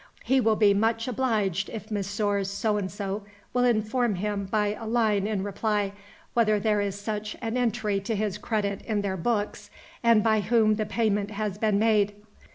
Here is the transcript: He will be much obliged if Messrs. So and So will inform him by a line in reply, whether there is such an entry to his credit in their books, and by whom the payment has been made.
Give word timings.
He 0.23 0.41
will 0.41 0.55
be 0.55 0.73
much 0.73 1.07
obliged 1.07 1.69
if 1.69 1.91
Messrs. 1.91 2.49
So 2.49 2.77
and 2.77 2.91
So 2.91 3.21
will 3.53 3.63
inform 3.65 4.15
him 4.15 4.45
by 4.47 4.69
a 4.73 4.87
line 4.87 5.27
in 5.27 5.43
reply, 5.43 5.91
whether 6.33 6.59
there 6.59 6.81
is 6.81 6.99
such 6.99 7.37
an 7.39 7.55
entry 7.55 7.99
to 7.99 8.15
his 8.15 8.39
credit 8.39 8.81
in 8.85 9.01
their 9.01 9.15
books, 9.15 9.69
and 10.01 10.23
by 10.23 10.39
whom 10.39 10.77
the 10.77 10.87
payment 10.87 11.29
has 11.29 11.59
been 11.59 11.77
made. 11.77 12.13